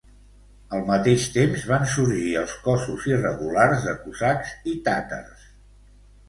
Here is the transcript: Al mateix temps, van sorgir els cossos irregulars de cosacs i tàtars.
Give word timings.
Al 0.75 0.79
mateix 0.85 1.25
temps, 1.35 1.65
van 1.71 1.85
sorgir 1.91 2.31
els 2.41 2.55
cossos 2.69 3.05
irregulars 3.11 3.85
de 3.89 3.95
cosacs 4.07 4.57
i 4.73 4.75
tàtars. 4.89 5.47